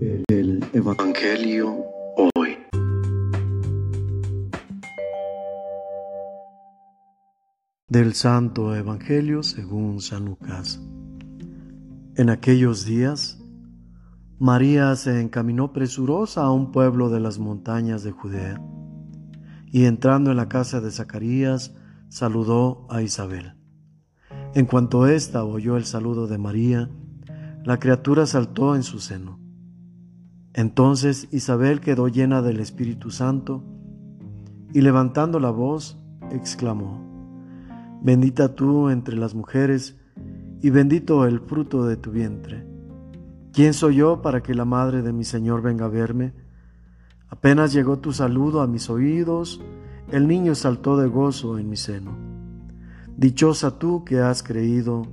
[0.00, 1.84] El Evangelio
[2.36, 2.56] hoy.
[7.88, 10.80] Del Santo Evangelio según San Lucas.
[12.14, 13.42] En aquellos días,
[14.38, 18.60] María se encaminó presurosa a un pueblo de las montañas de Judea,
[19.66, 21.74] y entrando en la casa de Zacarías,
[22.08, 23.54] saludó a Isabel.
[24.54, 26.88] En cuanto ésta oyó el saludo de María,
[27.64, 29.37] la criatura saltó en su seno.
[30.58, 33.62] Entonces Isabel quedó llena del Espíritu Santo
[34.74, 35.96] y levantando la voz,
[36.32, 37.00] exclamó,
[38.02, 39.96] Bendita tú entre las mujeres
[40.60, 42.66] y bendito el fruto de tu vientre.
[43.52, 46.34] ¿Quién soy yo para que la madre de mi Señor venga a verme?
[47.28, 49.62] Apenas llegó tu saludo a mis oídos,
[50.10, 52.18] el niño saltó de gozo en mi seno.
[53.16, 55.06] Dichosa tú que has creído,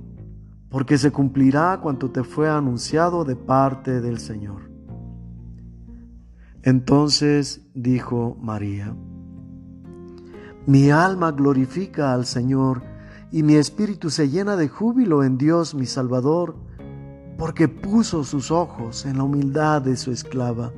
[0.70, 4.65] porque se cumplirá cuanto te fue anunciado de parte del Señor.
[6.66, 8.92] Entonces dijo María,
[10.66, 12.82] Mi alma glorifica al Señor,
[13.30, 16.56] y mi espíritu se llena de júbilo en Dios mi Salvador,
[17.38, 20.72] porque puso sus ojos en la humildad de su esclava.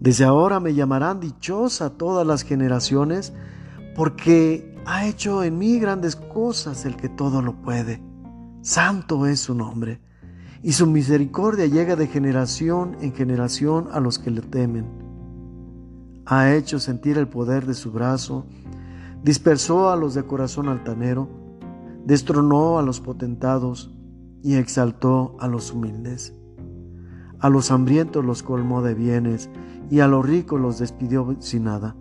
[0.00, 3.34] Desde ahora me llamarán dichosa todas las generaciones,
[3.94, 8.02] porque ha hecho en mí grandes cosas el que todo lo puede.
[8.62, 10.00] Santo es su nombre,
[10.62, 14.86] y su misericordia llega de generación en generación a los que le temen.
[16.24, 18.46] Ha hecho sentir el poder de su brazo,
[19.24, 21.28] dispersó a los de corazón altanero,
[22.04, 23.92] destronó a los potentados
[24.42, 26.34] y exaltó a los humildes.
[27.40, 29.50] A los hambrientos los colmó de bienes,
[29.90, 31.96] y a los ricos los despidió sin nada.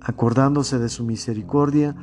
[0.00, 1.94] Acordándose de su misericordia,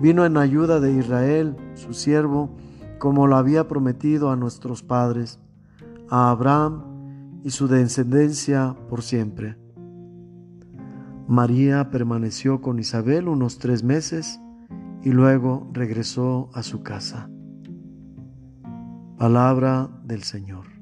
[0.00, 2.56] vino en ayuda de Israel, su siervo,
[2.98, 5.38] como lo había prometido a nuestros padres,
[6.08, 9.56] a Abraham y su descendencia por siempre.
[11.28, 14.40] María permaneció con Isabel unos tres meses
[15.02, 17.28] y luego regresó a su casa.
[19.18, 20.76] Palabra del Señor.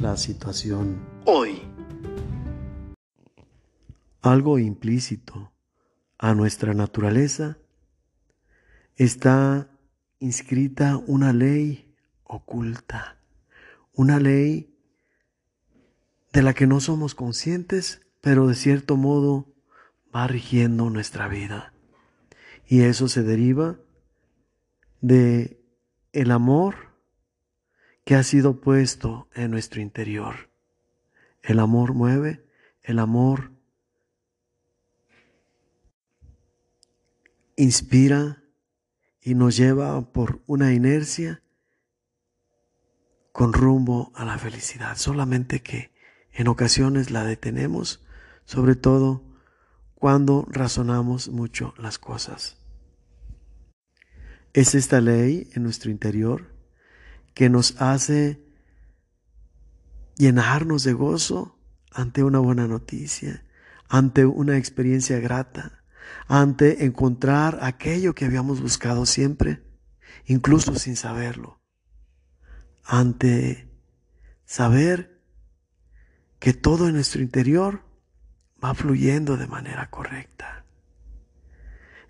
[0.00, 1.69] la situación hoy.
[4.22, 5.52] Algo implícito
[6.18, 7.56] a nuestra naturaleza
[8.96, 9.70] está
[10.18, 11.94] inscrita una ley
[12.24, 13.16] oculta,
[13.94, 14.76] una ley
[16.34, 19.54] de la que no somos conscientes, pero de cierto modo
[20.14, 21.72] va rigiendo nuestra vida.
[22.66, 23.78] Y eso se deriva
[25.00, 25.58] de
[26.12, 26.90] el amor
[28.04, 30.50] que ha sido puesto en nuestro interior.
[31.42, 32.44] El amor mueve,
[32.82, 33.52] el amor
[37.62, 38.42] inspira
[39.20, 41.42] y nos lleva por una inercia
[43.32, 44.96] con rumbo a la felicidad.
[44.96, 45.92] Solamente que
[46.32, 48.02] en ocasiones la detenemos,
[48.44, 49.22] sobre todo
[49.94, 52.56] cuando razonamos mucho las cosas.
[54.54, 56.54] Es esta ley en nuestro interior
[57.34, 58.42] que nos hace
[60.16, 61.58] llenarnos de gozo
[61.92, 63.44] ante una buena noticia,
[63.88, 65.79] ante una experiencia grata,
[66.26, 69.62] ante encontrar aquello que habíamos buscado siempre,
[70.26, 71.60] incluso sin saberlo,
[72.84, 73.68] ante
[74.44, 75.20] saber
[76.38, 77.84] que todo en nuestro interior
[78.62, 80.64] va fluyendo de manera correcta.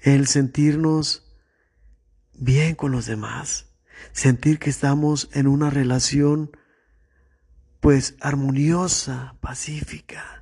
[0.00, 1.30] El sentirnos
[2.32, 3.66] bien con los demás,
[4.12, 6.56] sentir que estamos en una relación
[7.80, 10.39] pues armoniosa, pacífica,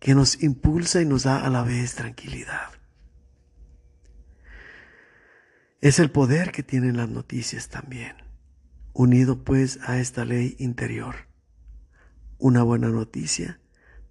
[0.00, 2.70] que nos impulsa y nos da a la vez tranquilidad.
[5.80, 8.16] Es el poder que tienen las noticias también,
[8.92, 11.28] unido pues a esta ley interior.
[12.38, 13.60] Una buena noticia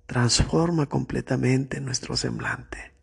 [0.05, 2.93] transforma completamente nuestro semblante.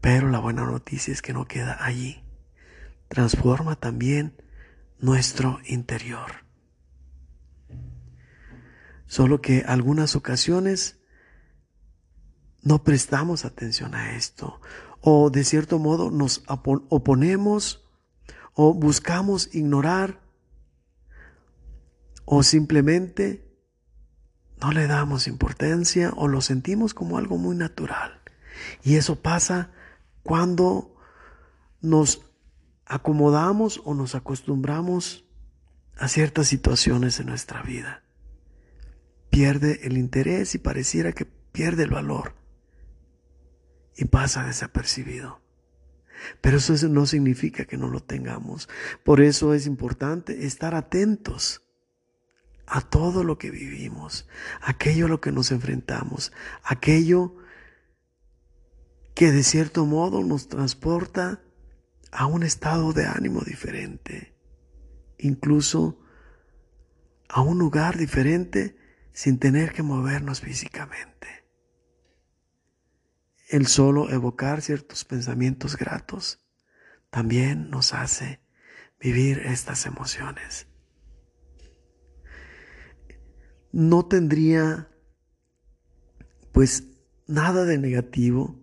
[0.00, 2.22] Pero la buena noticia es que no queda allí
[3.12, 4.34] transforma también
[4.98, 6.46] nuestro interior.
[9.04, 11.01] Solo que algunas ocasiones
[12.62, 14.60] no prestamos atención a esto
[15.00, 17.84] o de cierto modo nos oponemos
[18.54, 20.20] o buscamos ignorar
[22.24, 23.52] o simplemente
[24.60, 28.22] no le damos importancia o lo sentimos como algo muy natural.
[28.84, 29.72] Y eso pasa
[30.22, 30.94] cuando
[31.80, 32.22] nos
[32.86, 35.24] acomodamos o nos acostumbramos
[35.96, 38.04] a ciertas situaciones en nuestra vida.
[39.30, 42.41] Pierde el interés y pareciera que pierde el valor
[43.96, 45.40] y pasa desapercibido.
[46.40, 48.68] Pero eso no significa que no lo tengamos.
[49.04, 51.62] Por eso es importante estar atentos
[52.66, 54.28] a todo lo que vivimos,
[54.60, 57.36] aquello a lo que nos enfrentamos, aquello
[59.14, 61.42] que de cierto modo nos transporta
[62.12, 64.34] a un estado de ánimo diferente,
[65.18, 65.98] incluso
[67.28, 68.76] a un lugar diferente
[69.12, 71.41] sin tener que movernos físicamente.
[73.52, 76.40] El solo evocar ciertos pensamientos gratos
[77.10, 78.40] también nos hace
[78.98, 80.68] vivir estas emociones.
[83.70, 84.88] No tendría
[86.52, 86.84] pues
[87.26, 88.58] nada de negativo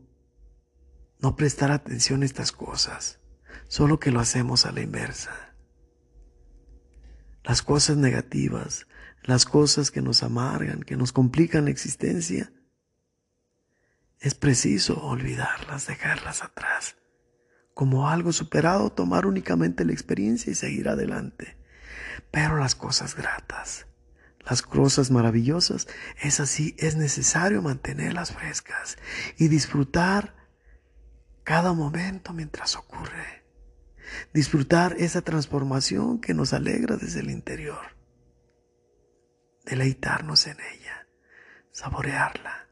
[1.20, 3.20] no prestar atención a estas cosas,
[3.68, 5.54] solo que lo hacemos a la inversa.
[7.44, 8.88] Las cosas negativas,
[9.22, 12.52] las cosas que nos amargan, que nos complican la existencia,
[14.20, 16.96] es preciso olvidarlas, dejarlas atrás.
[17.74, 21.58] Como algo superado, tomar únicamente la experiencia y seguir adelante.
[22.30, 23.88] Pero las cosas gratas,
[24.46, 25.88] las cosas maravillosas,
[26.22, 28.98] es así, es necesario mantenerlas frescas
[29.38, 30.36] y disfrutar
[31.44, 33.46] cada momento mientras ocurre.
[34.34, 37.96] Disfrutar esa transformación que nos alegra desde el interior.
[39.64, 41.08] Deleitarnos en ella,
[41.72, 42.69] saborearla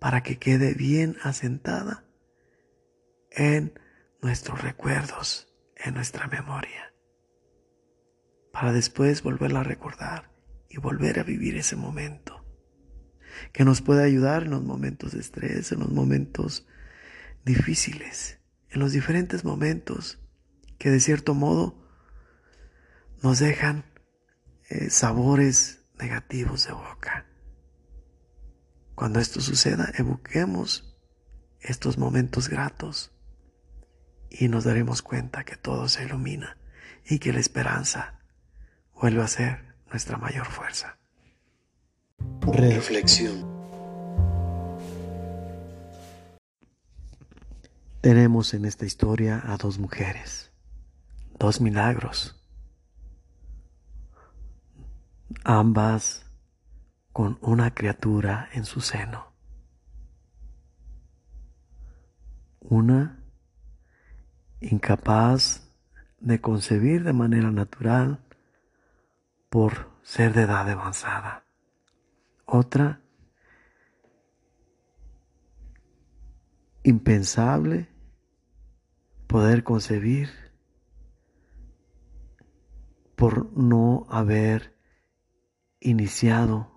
[0.00, 2.04] para que quede bien asentada
[3.30, 3.78] en
[4.22, 6.92] nuestros recuerdos, en nuestra memoria,
[8.52, 10.32] para después volverla a recordar
[10.68, 12.44] y volver a vivir ese momento,
[13.52, 16.66] que nos puede ayudar en los momentos de estrés, en los momentos
[17.44, 20.18] difíciles, en los diferentes momentos
[20.78, 21.86] que de cierto modo
[23.22, 23.84] nos dejan
[24.70, 27.29] eh, sabores negativos de boca.
[29.00, 30.94] Cuando esto suceda, evoquemos
[31.58, 33.12] estos momentos gratos
[34.28, 36.58] y nos daremos cuenta que todo se ilumina
[37.08, 38.20] y que la esperanza
[38.92, 40.98] vuelve a ser nuestra mayor fuerza.
[42.42, 43.48] Reflexión.
[48.02, 50.52] Tenemos en esta historia a dos mujeres,
[51.38, 52.38] dos milagros,
[55.42, 56.29] ambas
[57.20, 59.34] con una criatura en su seno.
[62.60, 63.22] Una
[64.62, 65.70] incapaz
[66.18, 68.24] de concebir de manera natural
[69.50, 71.44] por ser de edad avanzada.
[72.46, 73.02] Otra
[76.82, 77.90] impensable
[79.26, 80.30] poder concebir
[83.14, 84.74] por no haber
[85.80, 86.69] iniciado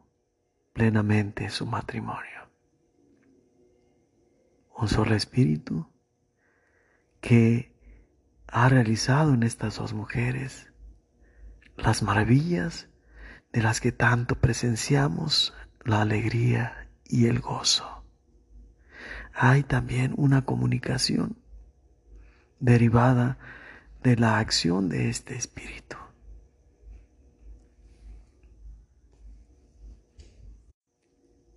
[0.74, 2.50] plenamente su matrimonio.
[4.76, 5.88] Un solo espíritu
[7.22, 7.74] que
[8.48, 10.72] ha realizado en estas dos mujeres
[11.78, 12.90] las maravillas
[13.52, 15.54] de las que tanto presenciamos
[15.86, 18.04] la alegría y el gozo.
[19.34, 21.38] Hay también una comunicación
[22.60, 23.38] derivada
[24.02, 25.98] de la acción de este espíritu.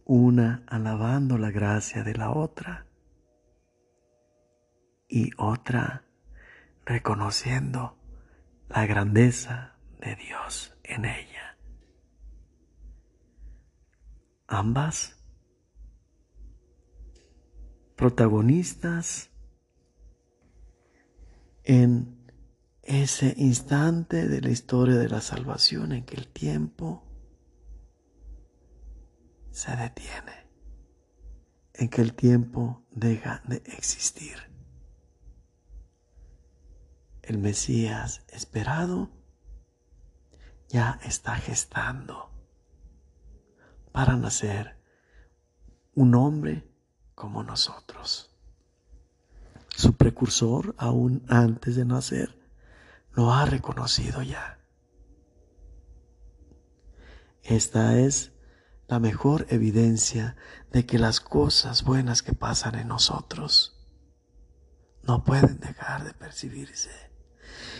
[0.06, 2.86] Una alabando la gracia de la otra
[5.08, 6.04] y otra
[6.84, 7.98] reconociendo
[8.68, 11.58] la grandeza de Dios en ella.
[14.46, 15.16] Ambas
[17.96, 19.30] protagonistas
[21.64, 22.16] en
[22.82, 27.05] ese instante de la historia de la salvación en que el tiempo
[29.56, 30.50] se detiene,
[31.72, 34.36] en que el tiempo deja de existir.
[37.22, 39.08] El Mesías esperado
[40.68, 42.30] ya está gestando
[43.92, 44.78] para nacer
[45.94, 46.70] un hombre
[47.14, 48.36] como nosotros.
[49.74, 52.38] Su precursor, aún antes de nacer,
[53.12, 54.58] lo ha reconocido ya.
[57.42, 58.35] Esta es
[58.88, 60.36] la mejor evidencia
[60.72, 63.76] de que las cosas buenas que pasan en nosotros
[65.02, 66.90] no pueden dejar de percibirse.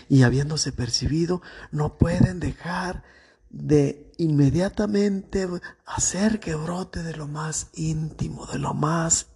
[0.08, 3.04] Y habiéndose percibido, no pueden dejar
[3.50, 5.48] de inmediatamente
[5.84, 9.28] hacer que brote de lo más íntimo, de lo más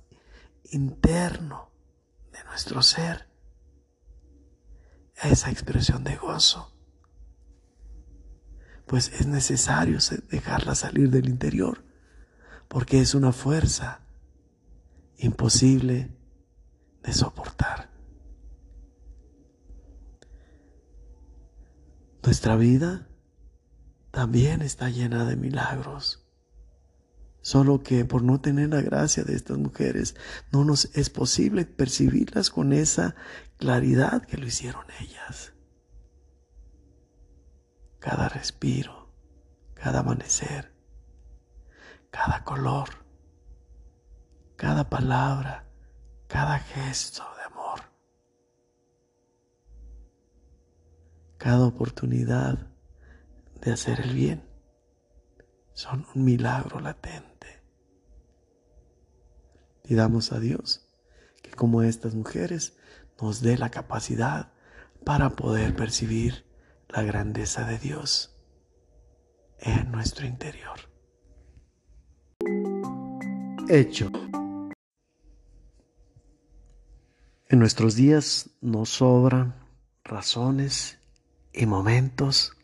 [0.70, 1.70] interno
[2.32, 3.28] de nuestro ser,
[5.22, 6.79] esa expresión de gozo
[8.90, 9.98] pues es necesario
[10.30, 11.84] dejarla salir del interior,
[12.66, 14.00] porque es una fuerza
[15.16, 16.10] imposible
[17.00, 17.88] de soportar.
[22.24, 23.06] Nuestra vida
[24.10, 26.26] también está llena de milagros,
[27.42, 30.16] solo que por no tener la gracia de estas mujeres,
[30.50, 33.14] no nos es posible percibirlas con esa
[33.56, 35.52] claridad que lo hicieron ellas.
[38.00, 39.12] Cada respiro,
[39.74, 40.74] cada amanecer,
[42.10, 42.88] cada color,
[44.56, 45.68] cada palabra,
[46.26, 47.80] cada gesto de amor,
[51.36, 52.70] cada oportunidad
[53.60, 54.48] de hacer el bien
[55.74, 57.62] son un milagro latente.
[59.84, 60.88] Y damos a Dios
[61.42, 62.78] que como estas mujeres
[63.20, 64.52] nos dé la capacidad
[65.04, 66.49] para poder percibir
[66.92, 68.36] la grandeza de Dios
[69.58, 70.78] en nuestro interior.
[73.68, 74.10] Hecho.
[77.48, 79.54] En nuestros días nos sobran
[80.04, 80.98] razones
[81.52, 82.56] y momentos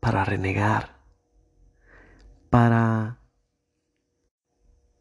[0.00, 0.96] para renegar,
[2.50, 3.18] para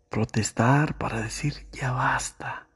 [0.10, 2.67] protestar, para decir ya basta,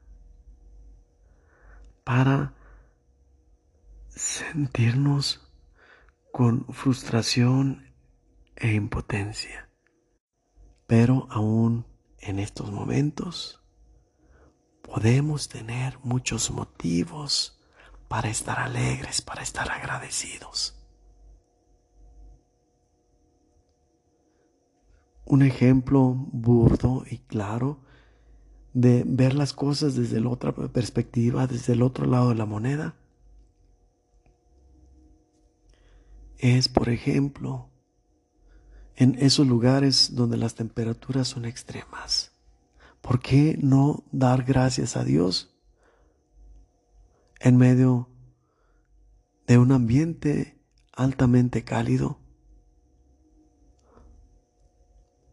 [2.04, 2.52] para
[4.16, 5.48] sentirnos
[6.32, 7.94] con frustración
[8.56, 9.68] e impotencia.
[10.88, 11.86] Pero aún
[12.18, 13.62] en estos momentos
[14.82, 17.60] podemos tener muchos motivos
[18.08, 20.76] para estar alegres, para estar agradecidos.
[25.26, 27.80] un ejemplo burdo y claro
[28.72, 32.94] de ver las cosas desde la otra perspectiva, desde el otro lado de la moneda,
[36.38, 37.70] es, por ejemplo,
[38.94, 42.32] en esos lugares donde las temperaturas son extremas.
[43.00, 45.56] ¿Por qué no dar gracias a Dios
[47.40, 48.08] en medio
[49.46, 50.58] de un ambiente
[50.92, 52.18] altamente cálido?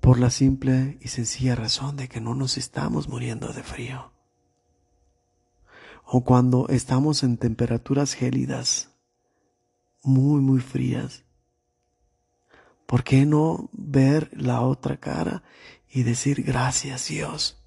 [0.03, 4.11] por la simple y sencilla razón de que no nos estamos muriendo de frío.
[6.03, 8.92] O cuando estamos en temperaturas gélidas,
[10.03, 11.23] muy, muy frías.
[12.85, 15.43] ¿Por qué no ver la otra cara
[15.89, 17.63] y decir gracias Dios?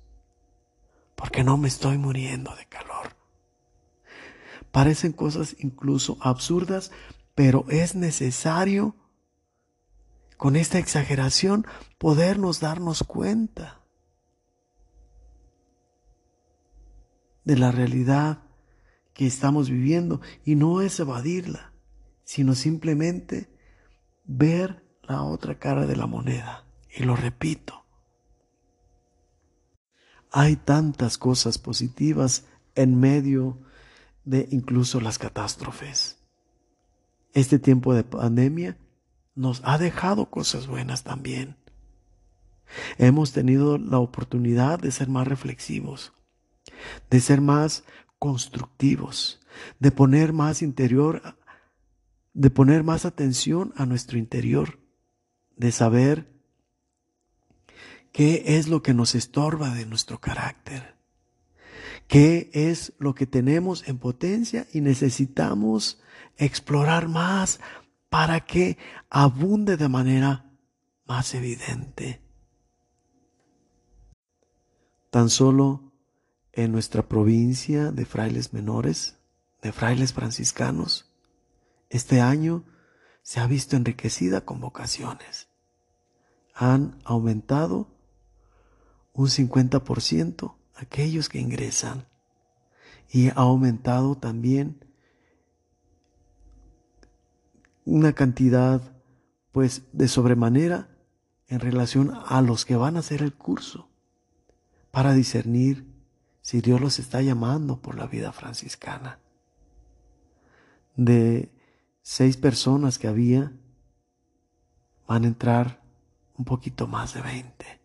[1.14, 3.16] Porque no me estoy muriendo de calor.
[4.70, 6.92] Parecen cosas incluso absurdas,
[7.34, 8.94] pero es necesario
[10.36, 11.66] con esta exageración
[11.98, 13.80] podernos darnos cuenta
[17.44, 18.42] de la realidad
[19.14, 21.72] que estamos viviendo y no es evadirla,
[22.26, 23.48] sino simplemente
[24.24, 26.66] ver la otra cara de la moneda.
[26.94, 27.84] Y lo repito,
[30.32, 33.62] hay tantas cosas positivas en medio
[34.24, 36.18] de incluso las catástrofes.
[37.32, 38.76] Este tiempo de pandemia
[39.36, 41.56] nos ha dejado cosas buenas también.
[42.98, 46.12] Hemos tenido la oportunidad de ser más reflexivos,
[47.08, 47.84] de ser más
[48.18, 49.40] constructivos,
[49.78, 51.36] de poner más interior,
[52.36, 54.78] de poner más atención a nuestro interior,
[55.56, 56.30] de saber
[58.12, 60.96] qué es lo que nos estorba de nuestro carácter,
[62.08, 65.98] qué es lo que tenemos en potencia y necesitamos
[66.36, 67.58] explorar más
[68.10, 68.76] para que
[69.08, 70.52] abunde de manera
[71.06, 72.20] más evidente.
[75.08, 75.90] Tan solo
[76.52, 79.16] en nuestra provincia de frailes menores,
[79.62, 81.05] de frailes franciscanos,
[81.90, 82.64] este año
[83.22, 85.48] se ha visto enriquecida con vocaciones.
[86.54, 87.88] Han aumentado
[89.12, 92.06] un 50% aquellos que ingresan
[93.10, 94.84] y ha aumentado también
[97.84, 98.82] una cantidad
[99.52, 100.88] pues de sobremanera
[101.48, 103.88] en relación a los que van a hacer el curso
[104.90, 105.86] para discernir
[106.42, 109.18] si Dios los está llamando por la vida franciscana.
[110.96, 111.50] De
[112.08, 113.52] seis personas que había,
[115.08, 115.82] van a entrar
[116.36, 117.80] un poquito más de veinte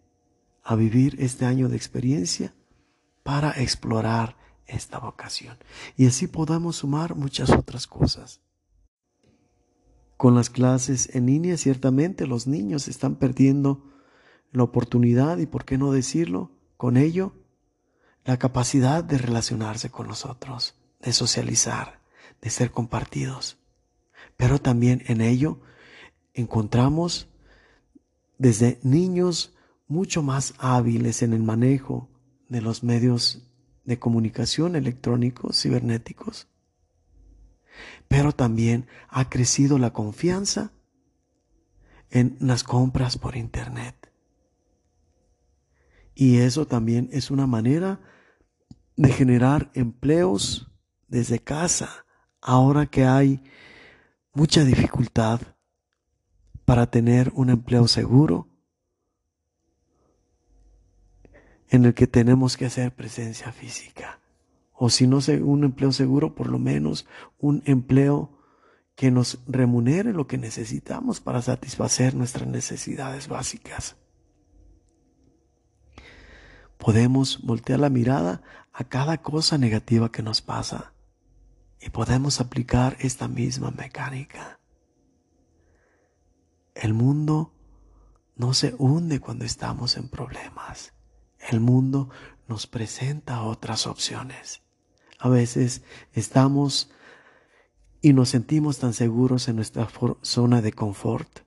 [0.63, 2.53] a vivir este año de experiencia
[3.23, 4.37] para explorar
[4.67, 5.57] esta vocación.
[5.97, 8.41] Y así podamos sumar muchas otras cosas.
[10.17, 13.91] Con las clases en línea, ciertamente los niños están perdiendo
[14.51, 17.33] la oportunidad y, por qué no decirlo, con ello,
[18.23, 22.01] la capacidad de relacionarse con nosotros, de socializar,
[22.39, 23.57] de ser compartidos.
[24.41, 25.59] Pero también en ello
[26.33, 27.29] encontramos
[28.39, 29.55] desde niños
[29.87, 32.09] mucho más hábiles en el manejo
[32.49, 33.47] de los medios
[33.83, 36.47] de comunicación electrónicos, cibernéticos,
[38.07, 40.71] pero también ha crecido la confianza
[42.09, 44.11] en las compras por Internet.
[46.15, 48.01] Y eso también es una manera
[48.95, 50.71] de generar empleos
[51.07, 52.07] desde casa,
[52.41, 53.43] ahora que hay
[54.33, 55.41] mucha dificultad
[56.65, 58.47] para tener un empleo seguro
[61.69, 64.19] en el que tenemos que hacer presencia física.
[64.73, 67.05] O si no un empleo seguro, por lo menos
[67.39, 68.37] un empleo
[68.95, 73.95] que nos remunere lo que necesitamos para satisfacer nuestras necesidades básicas.
[76.77, 78.41] Podemos voltear la mirada
[78.73, 80.93] a cada cosa negativa que nos pasa
[81.81, 84.59] y podemos aplicar esta misma mecánica.
[86.75, 87.53] El mundo
[88.35, 90.93] no se hunde cuando estamos en problemas.
[91.49, 92.09] El mundo
[92.47, 94.61] nos presenta otras opciones.
[95.19, 95.81] A veces
[96.13, 96.91] estamos
[98.01, 99.87] y nos sentimos tan seguros en nuestra
[100.21, 101.41] zona de confort,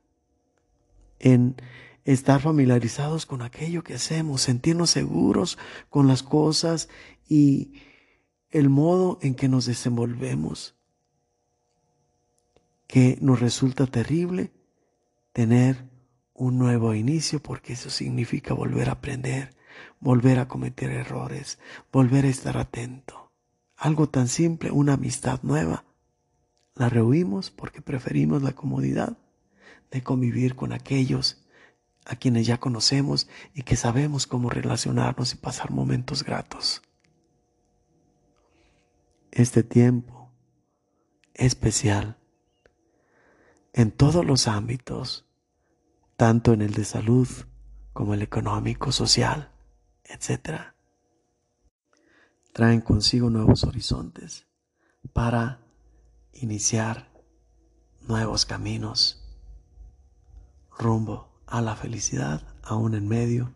[1.19, 1.57] en
[2.05, 5.59] estar familiarizados con aquello que hacemos, sentirnos seguros
[5.91, 6.89] con las cosas
[7.29, 7.73] y
[8.55, 10.77] el modo en que nos desenvolvemos,
[12.87, 14.53] que nos resulta terrible
[15.33, 15.91] tener
[16.35, 19.57] un nuevo inicio porque eso significa volver a aprender,
[19.99, 21.59] volver a cometer errores,
[21.91, 23.33] volver a estar atento.
[23.77, 25.85] Algo tan simple, una amistad nueva
[26.77, 29.19] la rehuimos porque preferimos la comodidad
[29.91, 31.45] de convivir con aquellos
[32.05, 36.83] a quienes ya conocemos y que sabemos cómo relacionarnos y pasar momentos gratos.
[39.35, 40.31] Este tiempo
[41.35, 42.19] especial
[43.73, 45.27] en todos los ámbitos,
[46.17, 47.27] tanto en el de salud
[47.93, 49.51] como el económico, social,
[50.05, 50.73] etc.,
[52.53, 54.47] traen consigo nuevos horizontes
[55.13, 55.59] para
[56.35, 57.11] iniciar
[58.03, 59.21] nuevos caminos
[60.79, 63.53] rumbo a la felicidad aún en medio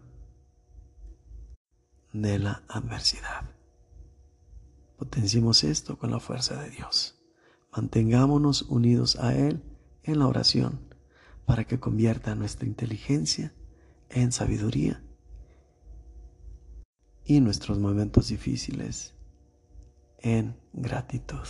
[2.13, 3.58] de la adversidad.
[4.99, 7.17] Potenciemos esto con la fuerza de Dios.
[7.75, 9.63] Mantengámonos unidos a Él
[10.03, 10.81] en la oración
[11.47, 13.55] para que convierta nuestra inteligencia
[14.11, 15.03] en sabiduría
[17.25, 19.15] y nuestros momentos difíciles
[20.19, 21.47] en gratitud.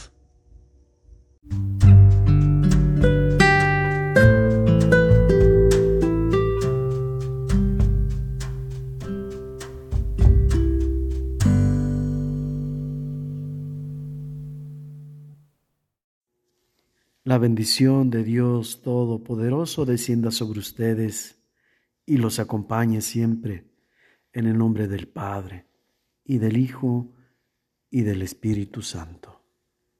[17.38, 21.38] Bendición de Dios Todopoderoso descienda sobre ustedes
[22.05, 23.70] y los acompañe siempre
[24.33, 25.66] en el nombre del Padre
[26.24, 27.14] y del Hijo
[27.90, 29.38] y del Espíritu Santo.